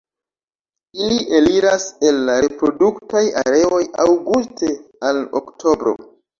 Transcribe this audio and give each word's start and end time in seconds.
Ili 1.07 1.17
eliras 1.39 1.85
el 2.09 2.17
la 2.31 2.39
reproduktaj 2.47 3.23
areoj 3.45 3.85
aŭguste 4.07 4.75
al 5.13 5.25
oktobro. 5.45 5.99